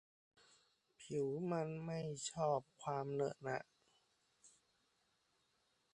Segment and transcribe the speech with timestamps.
[0.99, 1.99] ผิวมันที่ไม่
[2.31, 3.61] ชอบความเหนอะหนะ